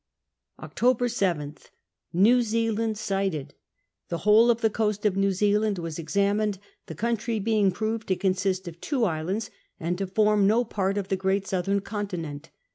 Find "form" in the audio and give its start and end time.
10.07-10.47